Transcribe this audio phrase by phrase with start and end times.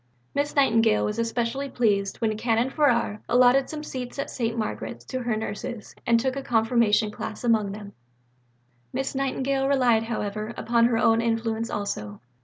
[0.33, 4.57] Miss Nightingale was especially pleased when Canon Farrar allotted some seats at St.
[4.57, 7.85] Margaret's to her nurses and took a Confirmation class among them.
[7.85, 7.91] II
[8.93, 12.19] Miss Nightingale relied, however, upon her own influence also.